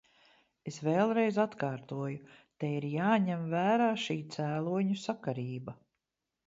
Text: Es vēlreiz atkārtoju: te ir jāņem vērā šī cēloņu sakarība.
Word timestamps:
Es 0.69 0.79
vēlreiz 0.85 1.37
atkārtoju: 1.43 2.33
te 2.63 2.73
ir 2.79 2.89
jāņem 2.95 3.47
vērā 3.55 3.89
šī 4.07 4.21
cēloņu 4.39 5.03
sakarība. 5.07 5.81